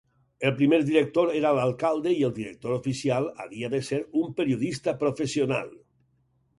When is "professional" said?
5.07-5.75